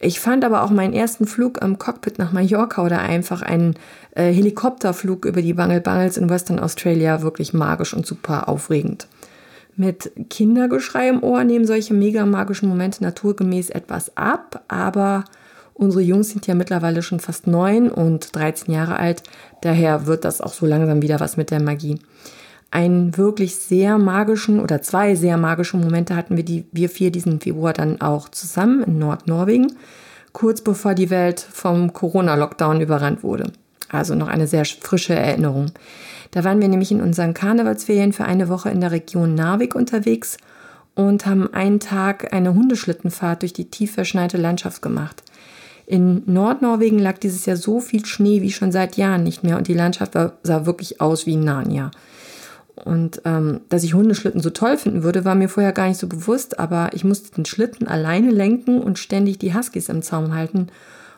[0.00, 3.74] Ich fand aber auch meinen ersten Flug im Cockpit nach Mallorca oder einfach einen
[4.14, 9.06] äh, Helikopterflug über die Bungle Bungles in Western Australia wirklich magisch und super aufregend.
[9.76, 15.24] Mit Kindergeschrei im Ohr nehmen solche mega magischen Momente naturgemäß etwas ab, aber
[15.74, 19.22] unsere Jungs sind ja mittlerweile schon fast neun und 13 Jahre alt,
[19.60, 21.98] daher wird das auch so langsam wieder was mit der Magie.
[22.70, 27.40] Einen wirklich sehr magischen oder zwei sehr magische Momente hatten wir, die, wir vier diesen
[27.40, 29.76] Februar dann auch zusammen in Nordnorwegen,
[30.32, 33.52] kurz bevor die Welt vom Corona-Lockdown überrannt wurde.
[33.90, 35.66] Also noch eine sehr frische Erinnerung.
[36.30, 40.38] Da waren wir nämlich in unseren Karnevalsferien für eine Woche in der Region Narvik unterwegs
[40.94, 45.22] und haben einen Tag eine Hundeschlittenfahrt durch die tief verschneite Landschaft gemacht.
[45.86, 49.68] In Nordnorwegen lag dieses Jahr so viel Schnee wie schon seit Jahren nicht mehr und
[49.68, 51.90] die Landschaft sah wirklich aus wie Narnia.
[52.74, 56.06] Und ähm, dass ich Hundeschlitten so toll finden würde, war mir vorher gar nicht so
[56.06, 60.68] bewusst, aber ich musste den Schlitten alleine lenken und ständig die Huskies im Zaum halten.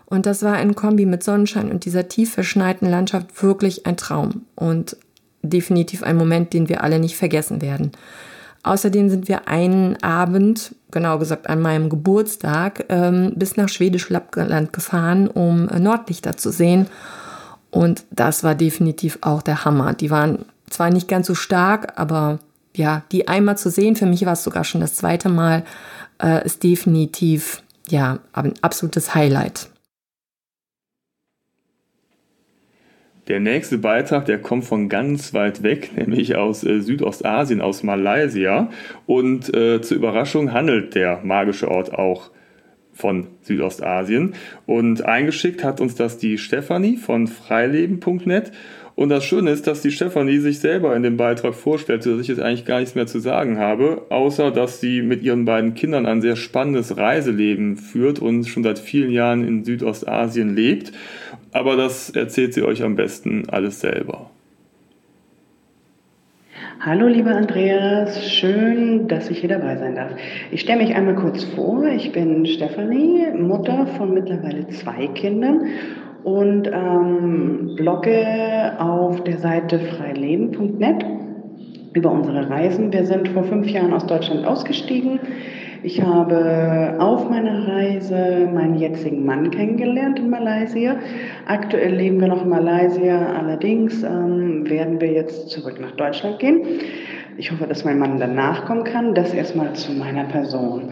[0.07, 4.43] Und das war in Kombi mit Sonnenschein und dieser tief verschneiten Landschaft wirklich ein Traum
[4.55, 4.97] und
[5.43, 7.93] definitiv ein Moment, den wir alle nicht vergessen werden.
[8.65, 14.73] Außerdem sind wir einen Abend, genau gesagt an meinem Geburtstag, ähm, bis nach Schwedisch Lappland
[14.73, 16.87] gefahren, um Nordlichter zu sehen.
[17.71, 19.93] Und das war definitiv auch der Hammer.
[19.93, 22.39] Die waren zwar nicht ganz so stark, aber
[22.75, 25.65] ja, die einmal zu sehen, für mich war es sogar schon das zweite Mal,
[26.23, 29.69] äh, ist definitiv ja ein absolutes Highlight.
[33.29, 38.71] Der nächste Beitrag, der kommt von ganz weit weg, nämlich aus äh, Südostasien, aus Malaysia.
[39.07, 42.31] Und äh, zur Überraschung handelt der magische Ort auch
[42.93, 44.35] von Südostasien.
[44.67, 48.53] Und eingeschickt hat uns das die Stefanie von freileben.net.
[48.97, 52.29] Und das Schöne ist, dass die Stefanie sich selber in dem Beitrag vorstellt, dass ich
[52.29, 56.07] jetzt eigentlich gar nichts mehr zu sagen habe, außer dass sie mit ihren beiden Kindern
[56.07, 60.93] ein sehr spannendes Reiseleben führt und schon seit vielen Jahren in Südostasien lebt.
[61.51, 64.31] Aber das erzählt sie euch am besten alles selber.
[66.79, 70.13] Hallo lieber Andreas, schön, dass ich hier dabei sein darf.
[70.51, 71.87] Ich stelle mich einmal kurz vor.
[71.87, 75.63] Ich bin Stefanie, Mutter von mittlerweile zwei Kindern
[76.25, 81.05] und ähm, blogge auf der Seite freileben.net
[81.93, 82.93] über unsere Reisen.
[82.93, 85.21] Wir sind vor fünf Jahren aus Deutschland ausgestiegen.
[85.83, 90.97] Ich habe auf meiner Reise meinen jetzigen Mann kennengelernt in Malaysia.
[91.47, 96.63] Aktuell leben wir noch in Malaysia, allerdings ähm, werden wir jetzt zurück nach Deutschland gehen.
[97.37, 99.15] Ich hoffe, dass mein Mann danach kommen kann.
[99.15, 100.85] Das erstmal zu meiner Person.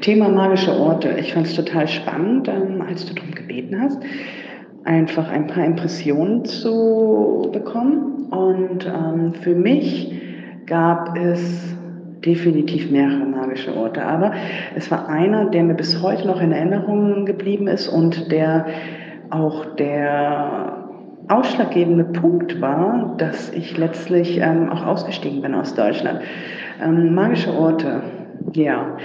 [0.00, 1.16] Thema magische Orte.
[1.18, 4.00] Ich fand es total spannend, ähm, als du darum gebeten hast
[4.86, 8.26] einfach ein paar Impressionen zu bekommen.
[8.30, 10.12] Und ähm, für mich
[10.66, 11.76] gab es
[12.24, 14.04] definitiv mehrere magische Orte.
[14.04, 14.32] Aber
[14.74, 18.66] es war einer, der mir bis heute noch in Erinnerung geblieben ist und der
[19.30, 20.88] auch der
[21.28, 26.20] ausschlaggebende Punkt war, dass ich letztlich ähm, auch ausgestiegen bin aus Deutschland.
[26.82, 28.02] Ähm, magische Orte,
[28.52, 28.96] ja,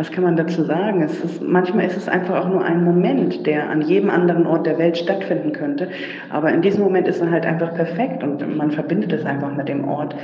[0.00, 1.02] was kann man dazu sagen?
[1.02, 4.64] Es ist, manchmal ist es einfach auch nur ein Moment, der an jedem anderen Ort
[4.64, 5.88] der Welt stattfinden könnte.
[6.30, 9.68] Aber in diesem Moment ist er halt einfach perfekt und man verbindet es einfach mit
[9.68, 10.14] dem Ort.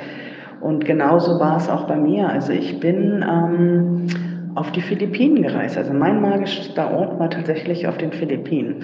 [0.62, 2.26] Und genauso war es auch bei mir.
[2.26, 4.06] Also ich bin ähm,
[4.54, 5.76] auf die Philippinen gereist.
[5.76, 8.76] Also mein magischster Ort war tatsächlich auf den Philippinen.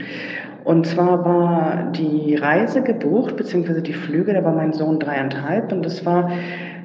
[0.65, 5.87] Und zwar war die Reise gebucht, beziehungsweise die Flüge, da war mein Sohn dreieinhalb und
[5.87, 6.31] das war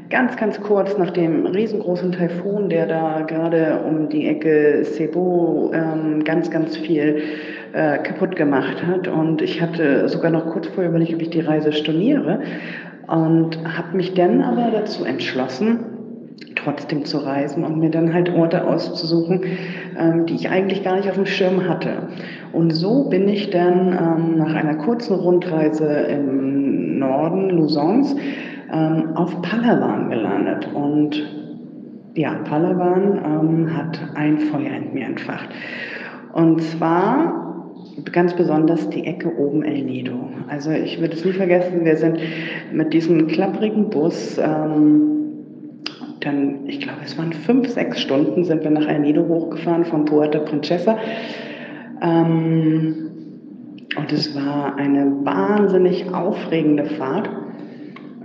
[0.09, 6.23] ganz, ganz kurz nach dem riesengroßen Taifun, der da gerade um die Ecke Cebu ähm,
[6.23, 7.21] ganz, ganz viel
[7.73, 9.07] äh, kaputt gemacht hat.
[9.07, 12.41] Und ich hatte sogar noch kurz vorher überlegt, ob ich die Reise storniere
[13.07, 15.79] und habe mich dann aber dazu entschlossen,
[16.55, 19.41] trotzdem zu reisen und mir dann halt Orte auszusuchen,
[19.97, 22.09] ähm, die ich eigentlich gar nicht auf dem Schirm hatte.
[22.53, 28.15] Und so bin ich dann ähm, nach einer kurzen Rundreise im Norden Luzons
[28.71, 30.69] ähm, auf Palawan gelandet.
[30.73, 31.21] Und
[32.15, 35.49] ja, Palawan ähm, hat ein Feuer in mir entfacht.
[36.33, 37.73] Und zwar
[38.11, 40.29] ganz besonders die Ecke oben El Nido.
[40.47, 42.19] Also ich würde es nie vergessen, wir sind
[42.71, 45.17] mit diesem klapprigen Bus, ähm,
[46.19, 50.05] dann, ich glaube, es waren fünf, sechs Stunden, sind wir nach El Nido hochgefahren von
[50.05, 50.97] Puerto Princesa.
[52.01, 52.95] Ähm,
[53.97, 57.29] und es war eine wahnsinnig aufregende Fahrt.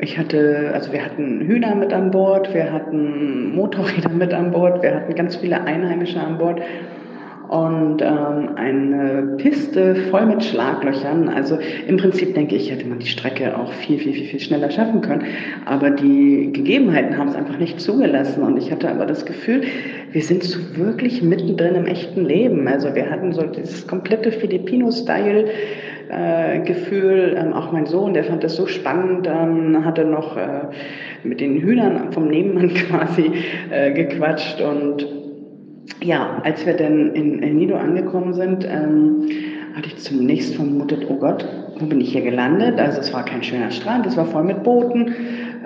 [0.02, 4.82] Ich hatte, also wir hatten Hühner mit an Bord, wir hatten Motorräder mit an Bord,
[4.82, 6.60] wir hatten ganz viele Einheimische an Bord.
[7.48, 11.28] und ähm, eine Piste voll mit Schlaglöchern.
[11.28, 14.72] Also im Prinzip denke ich, hätte man die Strecke auch viel, viel, viel, viel schneller
[14.72, 15.22] schaffen können.
[15.66, 18.42] Aber die Gegebenheiten haben es einfach nicht zugelassen.
[18.42, 19.62] Und ich hatte aber das Gefühl,
[20.10, 22.66] wir sind so wirklich mittendrin im echten Leben.
[22.66, 25.44] Also wir hatten so dieses komplette Filipino-Style.
[26.12, 27.34] Äh, Gefühl.
[27.38, 30.64] Ähm, auch mein Sohn, der fand das so spannend, ähm, hatte noch äh,
[31.24, 33.30] mit den Hühnern vom Nebenmann quasi
[33.70, 34.60] äh, gequatscht.
[34.60, 35.06] Und
[36.02, 39.26] ja, als wir dann in El Nido angekommen sind, ähm,
[39.74, 41.48] hatte ich zunächst vermutet, oh Gott,
[41.78, 42.78] wo bin ich hier gelandet?
[42.78, 45.14] Also es war kein schöner Strand, es war voll mit Booten.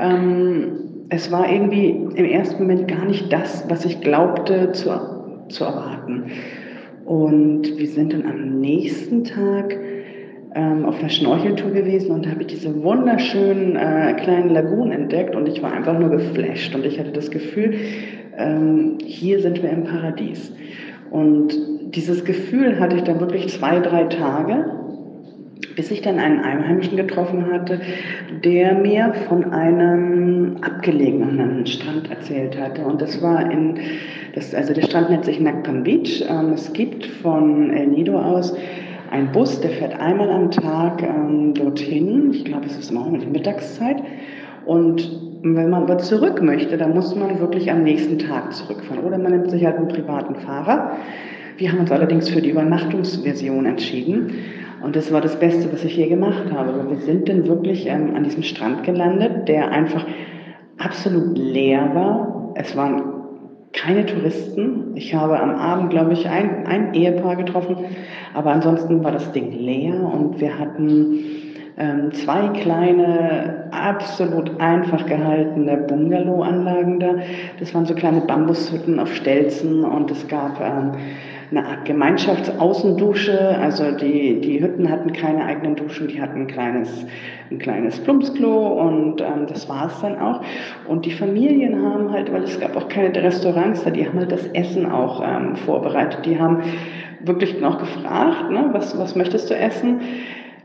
[0.00, 0.68] Ähm,
[1.08, 4.90] es war irgendwie im ersten Moment gar nicht das, was ich glaubte zu,
[5.48, 6.30] zu erwarten.
[7.04, 9.76] Und wir sind dann am nächsten Tag
[10.56, 15.62] ähm, auf einer Schnorcheltour gewesen und habe diese wunderschönen äh, kleinen Lagunen entdeckt und ich
[15.62, 17.74] war einfach nur geflasht und ich hatte das Gefühl,
[18.38, 20.50] ähm, hier sind wir im Paradies.
[21.10, 21.54] Und
[21.94, 24.64] dieses Gefühl hatte ich dann wirklich zwei, drei Tage,
[25.76, 27.80] bis ich dann einen Einheimischen getroffen hatte,
[28.42, 32.82] der mir von einem abgelegenen Strand erzählt hatte.
[32.82, 33.78] Und das war in,
[34.34, 36.24] das, also der Strand nennt sich Nakpan Beach.
[36.28, 38.56] Ähm, es gibt von El Nido aus
[39.10, 42.32] ein Bus, der fährt einmal am Tag ähm, dorthin.
[42.32, 44.02] Ich glaube, es ist immer um die Mittagszeit.
[44.64, 45.10] Und
[45.42, 49.04] wenn man aber zurück möchte, dann muss man wirklich am nächsten Tag zurückfahren.
[49.04, 50.96] Oder man nimmt sich halt einen privaten Fahrer.
[51.56, 54.32] Wir haben uns allerdings für die Übernachtungsversion entschieden.
[54.82, 56.90] Und das war das Beste, was ich je gemacht habe.
[56.90, 60.04] Wir sind dann wirklich ähm, an diesem Strand gelandet, der einfach
[60.78, 62.54] absolut leer war.
[62.56, 63.15] Es waren
[63.76, 64.96] keine Touristen.
[64.96, 67.76] Ich habe am Abend, glaube ich, ein, ein Ehepaar getroffen,
[68.34, 71.18] aber ansonsten war das Ding leer und wir hatten
[71.78, 77.16] ähm, zwei kleine, absolut einfach gehaltene Bungalow-Anlagen da.
[77.60, 80.92] Das waren so kleine Bambushütten auf Stelzen und es gab ähm,
[81.50, 83.58] eine Art Gemeinschaftsaußendusche.
[83.58, 87.06] Also die, die Hütten hatten keine eigenen Duschen, die hatten ein kleines,
[87.50, 90.42] ein kleines Plumpsklo und ähm, das war es dann auch.
[90.88, 94.32] Und die Familien haben halt, weil es gab auch keine Restaurants da, die haben halt
[94.32, 96.26] das Essen auch ähm, vorbereitet.
[96.26, 96.62] Die haben
[97.20, 100.00] wirklich noch gefragt, ne, was, was möchtest du essen?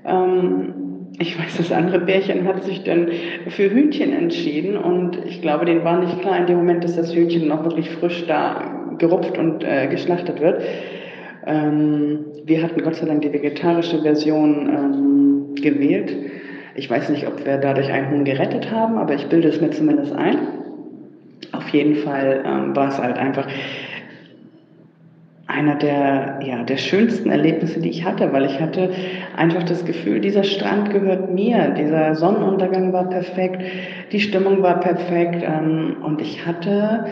[0.06, 0.74] Ähm,
[1.20, 3.10] ich weiß, das andere Bärchen hat sich dann
[3.50, 7.14] für Hühnchen entschieden und ich glaube, denen war nicht klar in dem Moment, dass das
[7.14, 10.64] Hühnchen noch wirklich frisch da gerupft und äh, geschlachtet wird.
[11.46, 16.16] Ähm, wir hatten Gott sei Dank die vegetarische Version ähm, gewählt.
[16.76, 19.72] Ich weiß nicht, ob wir dadurch einen Huhn gerettet haben, aber ich bilde es mir
[19.72, 20.38] zumindest ein.
[21.52, 23.48] Auf jeden Fall ähm, war es halt einfach
[25.48, 28.92] einer der, ja, der schönsten Erlebnisse, die ich hatte, weil ich hatte
[29.36, 33.62] einfach das Gefühl, dieser Strand gehört mir, dieser Sonnenuntergang war perfekt,
[34.14, 37.06] die Stimmung war perfekt ähm, und ich hatte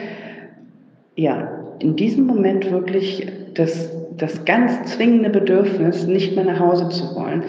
[1.20, 7.16] ja in diesem Moment wirklich das, das ganz zwingende Bedürfnis, nicht mehr nach Hause zu
[7.16, 7.44] wollen.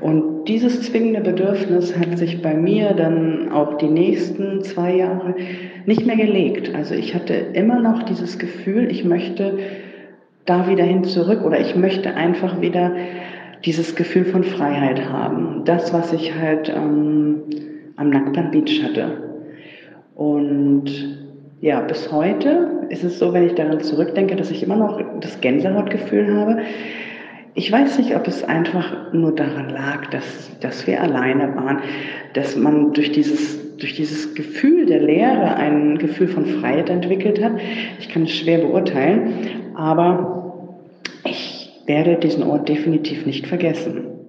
[0.00, 5.34] Und dieses zwingende Bedürfnis hat sich bei mir dann auch die nächsten zwei Jahre
[5.86, 6.74] nicht mehr gelegt.
[6.74, 9.58] Also ich hatte immer noch dieses Gefühl, ich möchte
[10.44, 12.92] da wieder hin zurück oder ich möchte einfach wieder
[13.64, 15.62] dieses Gefühl von Freiheit haben.
[15.64, 17.42] Das, was ich halt ähm,
[17.96, 19.22] am Nacktan Beach hatte.
[20.16, 21.21] Und
[21.62, 25.40] ja, bis heute ist es so, wenn ich daran zurückdenke, dass ich immer noch das
[25.40, 26.58] Gänsehautgefühl habe.
[27.54, 31.78] Ich weiß nicht, ob es einfach nur daran lag, dass, dass wir alleine waren,
[32.32, 37.52] dass man durch dieses, durch dieses Gefühl der Leere ein Gefühl von Freiheit entwickelt hat.
[38.00, 39.32] Ich kann es schwer beurteilen,
[39.76, 40.64] aber
[41.24, 44.21] ich werde diesen Ort definitiv nicht vergessen.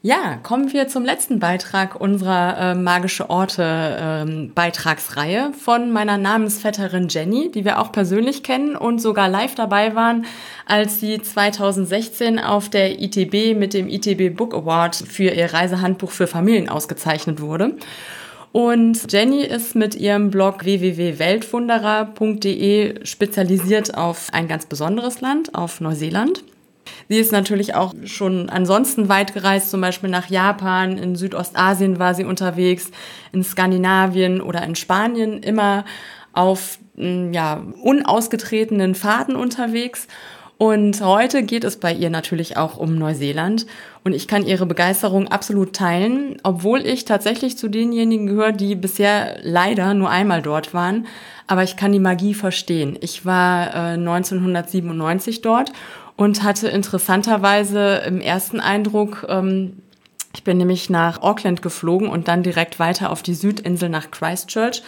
[0.00, 7.08] Ja, kommen wir zum letzten Beitrag unserer äh, Magische Orte ähm, Beitragsreihe von meiner Namensvetterin
[7.08, 10.24] Jenny, die wir auch persönlich kennen und sogar live dabei waren,
[10.66, 16.28] als sie 2016 auf der ITB mit dem ITB Book Award für ihr Reisehandbuch für
[16.28, 17.74] Familien ausgezeichnet wurde.
[18.52, 26.44] Und Jenny ist mit ihrem Blog www.weltwunderer.de spezialisiert auf ein ganz besonderes Land, auf Neuseeland.
[27.08, 32.14] Sie ist natürlich auch schon ansonsten weit gereist, zum Beispiel nach Japan, in Südostasien war
[32.14, 32.90] sie unterwegs,
[33.32, 35.84] in Skandinavien oder in Spanien, immer
[36.32, 40.06] auf mm, ja, unausgetretenen Faden unterwegs.
[40.58, 43.64] Und heute geht es bei ihr natürlich auch um Neuseeland.
[44.02, 49.38] Und ich kann ihre Begeisterung absolut teilen, obwohl ich tatsächlich zu denjenigen gehöre, die bisher
[49.42, 51.06] leider nur einmal dort waren.
[51.46, 52.98] Aber ich kann die Magie verstehen.
[53.00, 55.72] Ich war äh, 1997 dort
[56.18, 59.78] und hatte interessanterweise im ersten Eindruck, ähm,
[60.34, 64.82] ich bin nämlich nach Auckland geflogen und dann direkt weiter auf die Südinsel nach Christchurch,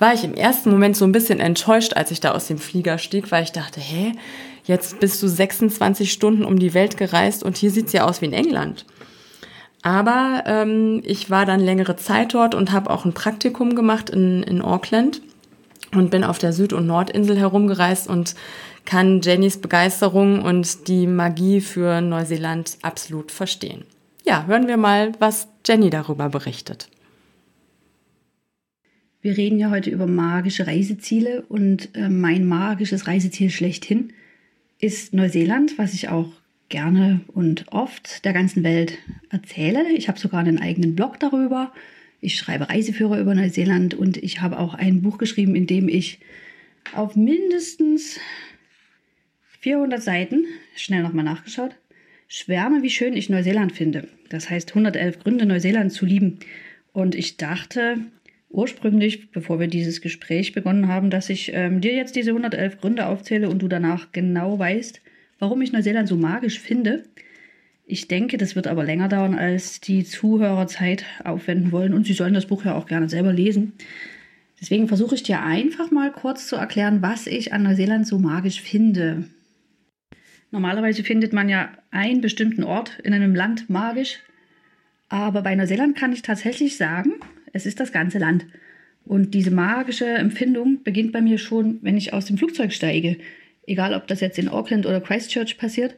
[0.00, 2.98] war ich im ersten Moment so ein bisschen enttäuscht, als ich da aus dem Flieger
[2.98, 4.14] stieg, weil ich dachte, hä,
[4.64, 8.26] jetzt bist du 26 Stunden um die Welt gereist und hier sieht's ja aus wie
[8.26, 8.84] in England.
[9.82, 14.42] Aber ähm, ich war dann längere Zeit dort und habe auch ein Praktikum gemacht in,
[14.42, 15.22] in Auckland
[15.94, 18.34] und bin auf der Süd- und Nordinsel herumgereist und
[18.84, 23.84] kann Jennys Begeisterung und die Magie für Neuseeland absolut verstehen.
[24.24, 26.88] Ja, hören wir mal, was Jenny darüber berichtet.
[29.20, 34.12] Wir reden ja heute über magische Reiseziele und äh, mein magisches Reiseziel schlechthin
[34.80, 36.30] ist Neuseeland, was ich auch
[36.68, 38.98] gerne und oft der ganzen Welt
[39.30, 39.90] erzähle.
[39.92, 41.72] Ich habe sogar einen eigenen Blog darüber.
[42.20, 46.18] Ich schreibe Reiseführer über Neuseeland und ich habe auch ein Buch geschrieben, in dem ich
[46.94, 48.18] auf mindestens
[49.64, 50.44] 400 Seiten,
[50.76, 51.74] schnell nochmal nachgeschaut,
[52.28, 54.08] schwärme, wie schön ich Neuseeland finde.
[54.28, 56.38] Das heißt 111 Gründe, Neuseeland zu lieben.
[56.92, 57.96] Und ich dachte
[58.50, 63.06] ursprünglich, bevor wir dieses Gespräch begonnen haben, dass ich ähm, dir jetzt diese 111 Gründe
[63.06, 65.00] aufzähle und du danach genau weißt,
[65.38, 67.04] warum ich Neuseeland so magisch finde.
[67.86, 71.94] Ich denke, das wird aber länger dauern, als die Zuhörer Zeit aufwenden wollen.
[71.94, 73.72] Und sie sollen das Buch ja auch gerne selber lesen.
[74.60, 78.60] Deswegen versuche ich dir einfach mal kurz zu erklären, was ich an Neuseeland so magisch
[78.60, 79.24] finde.
[80.54, 84.20] Normalerweise findet man ja einen bestimmten Ort in einem Land magisch.
[85.08, 87.14] Aber bei Neuseeland kann ich tatsächlich sagen,
[87.52, 88.46] es ist das ganze Land.
[89.04, 93.16] Und diese magische Empfindung beginnt bei mir schon, wenn ich aus dem Flugzeug steige.
[93.66, 95.96] Egal, ob das jetzt in Auckland oder Christchurch passiert.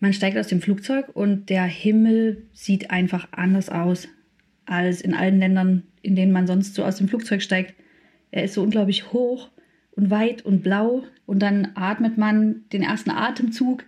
[0.00, 4.08] Man steigt aus dem Flugzeug und der Himmel sieht einfach anders aus
[4.64, 7.74] als in allen Ländern, in denen man sonst so aus dem Flugzeug steigt.
[8.30, 9.50] Er ist so unglaublich hoch
[9.90, 13.84] und weit und blau und dann atmet man den ersten Atemzug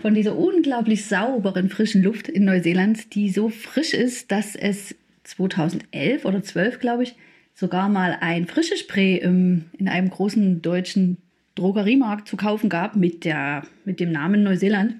[0.00, 6.24] von dieser unglaublich sauberen, frischen Luft in Neuseeland, die so frisch ist, dass es 2011
[6.24, 7.14] oder 12, glaube ich,
[7.54, 11.18] sogar mal ein frisches Spray im, in einem großen deutschen
[11.56, 14.94] Drogeriemarkt zu kaufen gab mit, der, mit dem Namen Neuseeland.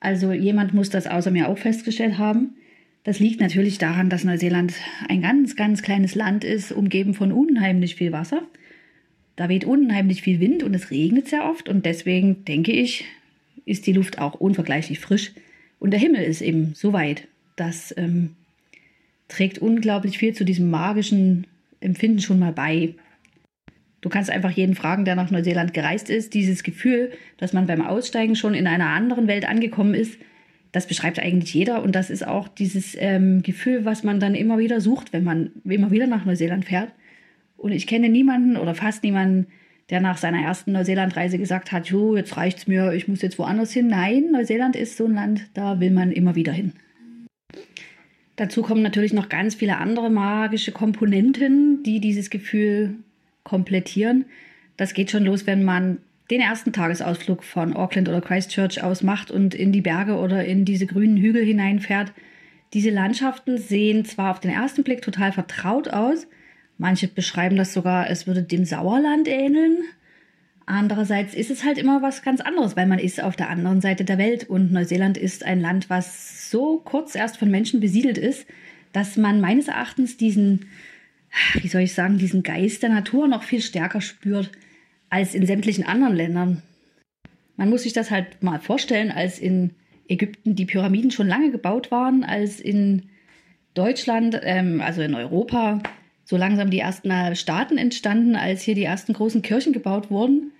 [0.00, 2.54] Also jemand muss das außer mir auch festgestellt haben.
[3.02, 4.72] Das liegt natürlich daran, dass Neuseeland
[5.10, 8.40] ein ganz, ganz kleines Land ist, umgeben von unheimlich viel Wasser.
[9.36, 13.04] Da weht unheimlich viel Wind und es regnet sehr oft und deswegen denke ich,
[13.64, 15.32] ist die Luft auch unvergleichlich frisch.
[15.78, 17.26] Und der Himmel ist eben so weit.
[17.56, 18.36] Das ähm,
[19.28, 21.46] trägt unglaublich viel zu diesem magischen
[21.80, 22.94] Empfinden schon mal bei.
[24.00, 26.34] Du kannst einfach jeden fragen, der nach Neuseeland gereist ist.
[26.34, 30.18] Dieses Gefühl, dass man beim Aussteigen schon in einer anderen Welt angekommen ist,
[30.72, 31.82] das beschreibt eigentlich jeder.
[31.82, 35.52] Und das ist auch dieses ähm, Gefühl, was man dann immer wieder sucht, wenn man
[35.64, 36.90] immer wieder nach Neuseeland fährt.
[37.56, 39.46] Und ich kenne niemanden oder fast niemanden,
[39.90, 43.72] der nach seiner ersten Neuseelandreise gesagt hat, jo, jetzt reicht's mir, ich muss jetzt woanders
[43.72, 43.88] hin.
[43.88, 46.72] Nein, Neuseeland ist so ein Land, da will man immer wieder hin.
[48.36, 52.96] Dazu kommen natürlich noch ganz viele andere magische Komponenten, die dieses Gefühl
[53.44, 54.24] komplettieren.
[54.76, 55.98] Das geht schon los, wenn man
[56.30, 60.64] den ersten Tagesausflug von Auckland oder Christchurch aus macht und in die Berge oder in
[60.64, 62.12] diese grünen Hügel hineinfährt.
[62.72, 66.26] Diese Landschaften sehen zwar auf den ersten Blick total vertraut aus,
[66.78, 69.78] Manche beschreiben das sogar, es würde dem Sauerland ähneln.
[70.66, 74.04] Andererseits ist es halt immer was ganz anderes, weil man ist auf der anderen Seite
[74.04, 78.46] der Welt und Neuseeland ist ein Land, was so kurz erst von Menschen besiedelt ist,
[78.92, 80.66] dass man meines Erachtens diesen,
[81.54, 84.50] wie soll ich sagen, diesen Geist der Natur noch viel stärker spürt
[85.10, 86.62] als in sämtlichen anderen Ländern.
[87.56, 89.70] Man muss sich das halt mal vorstellen, als in
[90.08, 93.10] Ägypten die Pyramiden schon lange gebaut waren, als in
[93.74, 95.82] Deutschland, ähm, also in Europa,
[96.24, 100.52] so langsam die ersten äh, Staaten entstanden, als hier die ersten großen Kirchen gebaut wurden,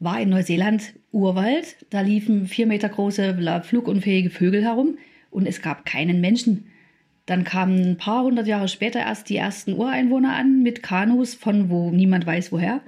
[0.00, 1.76] war in Neuseeland Urwald.
[1.90, 4.98] Da liefen vier Meter große flugunfähige Vögel herum
[5.30, 6.66] und es gab keinen Menschen.
[7.24, 11.70] Dann kamen ein paar hundert Jahre später erst die ersten Ureinwohner an mit Kanus von
[11.70, 12.80] wo niemand weiß woher.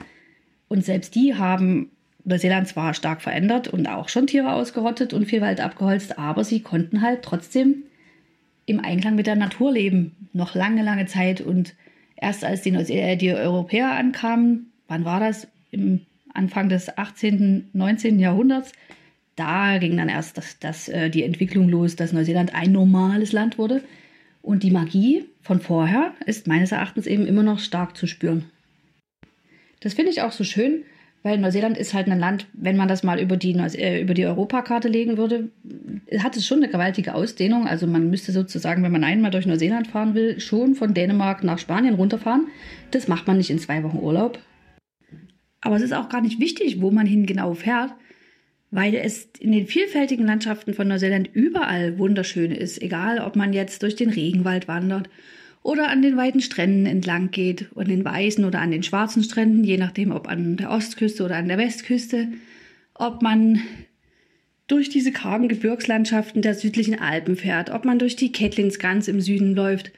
[0.68, 1.90] Und selbst die haben
[2.24, 6.60] Neuseeland zwar stark verändert und auch schon Tiere ausgerottet und viel Wald abgeholzt, aber sie
[6.60, 7.84] konnten halt trotzdem
[8.66, 10.28] im Einklang mit der Natur leben.
[10.34, 11.74] Noch lange, lange Zeit und
[12.20, 15.46] Erst als die, äh, die Europäer ankamen, wann war das?
[15.70, 16.00] Im
[16.34, 18.18] Anfang des 18., 19.
[18.18, 18.72] Jahrhunderts,
[19.36, 23.58] da ging dann erst das, das, äh, die Entwicklung los, dass Neuseeland ein normales Land
[23.58, 23.82] wurde.
[24.42, 28.46] Und die Magie von vorher ist meines Erachtens eben immer noch stark zu spüren.
[29.80, 30.82] Das finde ich auch so schön,
[31.22, 34.26] weil Neuseeland ist halt ein Land, wenn man das mal über die, äh, über die
[34.26, 35.50] Europakarte legen würde,
[36.16, 37.66] hat es schon eine gewaltige Ausdehnung.
[37.66, 41.58] Also man müsste sozusagen, wenn man einmal durch Neuseeland fahren will, schon von Dänemark nach
[41.58, 42.46] Spanien runterfahren.
[42.90, 44.38] Das macht man nicht in zwei Wochen Urlaub.
[45.60, 47.92] Aber es ist auch gar nicht wichtig, wo man hin genau fährt,
[48.70, 52.80] weil es in den vielfältigen Landschaften von Neuseeland überall wunderschön ist.
[52.80, 55.10] Egal, ob man jetzt durch den Regenwald wandert
[55.62, 59.64] oder an den weiten Stränden entlang geht, an den weißen oder an den schwarzen Stränden,
[59.64, 62.28] je nachdem, ob an der Ostküste oder an der Westküste,
[62.94, 63.60] ob man
[64.68, 69.54] durch diese kargen Gebirgslandschaften der südlichen Alpen fährt, ob man durch die Kettlinsgans im Süden
[69.54, 69.90] läuft,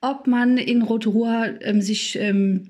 [0.00, 2.68] ob man in Rotorua ähm, sich ähm,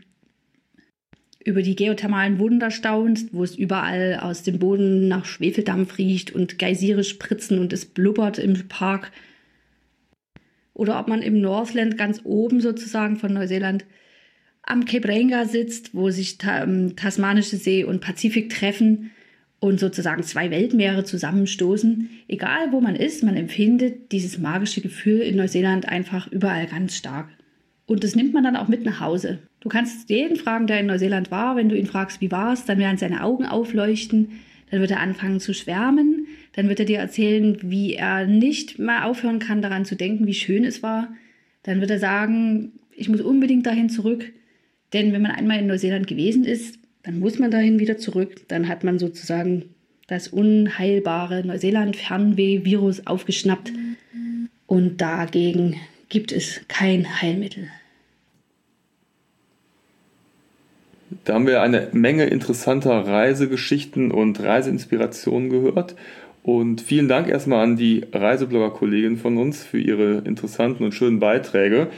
[1.44, 6.58] über die geothermalen Wunder staunt, wo es überall aus dem Boden nach Schwefeldampf riecht und
[6.58, 9.12] Geysire spritzen und es blubbert im Park.
[10.72, 13.84] Oder ob man im Northland ganz oben sozusagen von Neuseeland
[14.62, 19.10] am Cape Reinga sitzt, wo sich ta ähm, Tasmanische See und Pazifik treffen
[19.60, 22.10] und sozusagen zwei Weltmeere zusammenstoßen.
[22.28, 27.28] Egal wo man ist, man empfindet dieses magische Gefühl in Neuseeland einfach überall ganz stark.
[27.86, 29.38] Und das nimmt man dann auch mit nach Hause.
[29.60, 31.56] Du kannst jeden fragen, der in Neuseeland war.
[31.56, 34.32] Wenn du ihn fragst, wie war es, dann werden seine Augen aufleuchten.
[34.70, 36.26] Dann wird er anfangen zu schwärmen.
[36.54, 40.34] Dann wird er dir erzählen, wie er nicht mehr aufhören kann, daran zu denken, wie
[40.34, 41.08] schön es war.
[41.62, 44.32] Dann wird er sagen, ich muss unbedingt dahin zurück.
[44.92, 48.48] Denn wenn man einmal in Neuseeland gewesen ist, dann muss man dahin wieder zurück.
[48.48, 49.74] Dann hat man sozusagen
[50.08, 53.72] das unheilbare Neuseeland-Fernweh-Virus aufgeschnappt.
[54.66, 55.76] Und dagegen
[56.08, 57.68] gibt es kein Heilmittel.
[61.24, 65.94] Da haben wir eine Menge interessanter Reisegeschichten und Reiseinspirationen gehört.
[66.42, 71.88] Und vielen Dank erstmal an die Reiseblogger-Kollegin von uns für ihre interessanten und schönen Beiträge.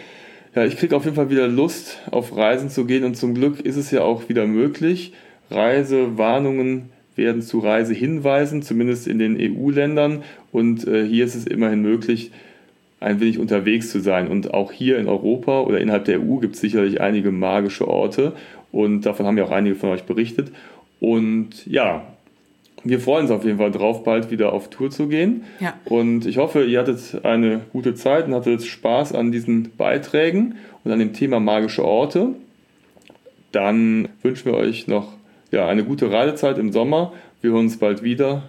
[0.55, 3.61] Ja, ich kriege auf jeden Fall wieder Lust, auf Reisen zu gehen und zum Glück
[3.61, 5.13] ist es ja auch wieder möglich.
[5.51, 10.23] Reisewarnungen werden zu Reisehinweisen, zumindest in den EU-Ländern.
[10.53, 12.31] Und äh, hier ist es immerhin möglich,
[13.01, 14.29] ein wenig unterwegs zu sein.
[14.29, 18.33] Und auch hier in Europa oder innerhalb der EU gibt es sicherlich einige magische Orte
[18.73, 20.53] und davon haben ja auch einige von euch berichtet.
[21.01, 22.07] Und ja,
[22.85, 25.45] wir freuen uns auf jeden Fall drauf, bald wieder auf Tour zu gehen.
[25.61, 25.75] Ja.
[25.85, 30.93] Und ich hoffe, ihr hattet eine gute Zeit und hattet Spaß an diesen Beiträgen und
[30.93, 32.31] an dem Thema magische Orte.
[33.53, 35.13] Dann wünschen wir euch noch
[35.51, 37.13] ja, eine gute Reisezeit im Sommer.
[37.41, 38.43] Wir hören uns bald wieder.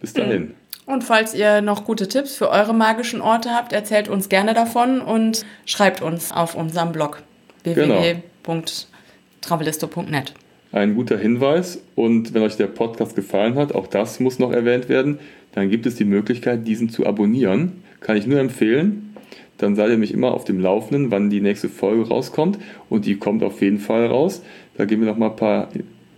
[0.00, 0.54] Bis dahin.
[0.86, 5.00] Und falls ihr noch gute Tipps für eure magischen Orte habt, erzählt uns gerne davon
[5.00, 7.22] und schreibt uns auf unserem Blog
[7.64, 10.34] www.travelisto.net.
[10.76, 14.90] Ein guter Hinweis und wenn euch der Podcast gefallen hat, auch das muss noch erwähnt
[14.90, 15.18] werden,
[15.52, 17.82] dann gibt es die Möglichkeit, diesen zu abonnieren.
[18.00, 19.16] Kann ich nur empfehlen.
[19.56, 22.58] Dann seid ihr nämlich immer auf dem Laufenden, wann die nächste Folge rauskommt
[22.90, 24.42] und die kommt auf jeden Fall raus.
[24.76, 25.70] Da geben wir noch mal ein paar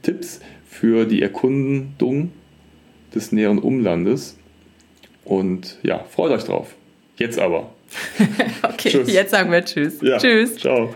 [0.03, 2.33] Tipps für die Erkundung
[3.15, 4.39] des näheren Umlandes.
[5.25, 6.75] Und ja, freut euch drauf.
[7.17, 7.75] Jetzt aber.
[8.65, 9.13] okay, Tschüss.
[9.13, 10.01] jetzt sagen wir Tschüss.
[10.03, 10.57] Ja, tschüss.
[10.57, 10.93] Ciao.